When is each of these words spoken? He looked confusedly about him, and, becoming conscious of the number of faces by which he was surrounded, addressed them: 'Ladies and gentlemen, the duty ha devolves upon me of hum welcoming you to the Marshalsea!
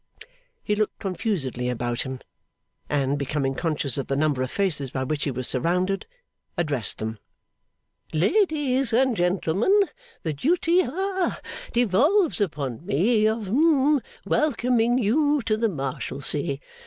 He 0.63 0.73
looked 0.73 0.97
confusedly 0.97 1.69
about 1.69 2.01
him, 2.01 2.21
and, 2.89 3.19
becoming 3.19 3.53
conscious 3.53 3.99
of 3.99 4.07
the 4.07 4.15
number 4.15 4.41
of 4.41 4.49
faces 4.49 4.89
by 4.89 5.03
which 5.03 5.25
he 5.25 5.29
was 5.29 5.47
surrounded, 5.47 6.07
addressed 6.57 6.97
them: 6.97 7.19
'Ladies 8.11 8.93
and 8.93 9.15
gentlemen, 9.15 9.81
the 10.23 10.33
duty 10.33 10.81
ha 10.81 11.39
devolves 11.71 12.41
upon 12.41 12.83
me 12.83 13.27
of 13.27 13.45
hum 13.45 14.01
welcoming 14.25 14.97
you 14.97 15.39
to 15.43 15.55
the 15.55 15.69
Marshalsea! 15.69 16.57